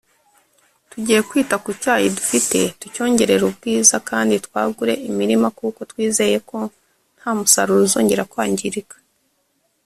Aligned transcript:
tugiye 0.89 1.19
kwita 1.29 1.55
ku 1.63 1.71
cyayi 1.81 2.07
dufite 2.17 2.59
tucyongerere 2.79 3.43
ubwiza 3.49 3.95
kandi 4.09 4.33
twagure 4.45 4.93
imirima 5.09 5.47
kuko 5.57 5.79
twizeye 5.91 6.37
ko 6.49 6.57
nta 7.17 7.31
musaruro 7.37 7.81
uzongera 7.87 8.27
kwangirika 8.31 8.95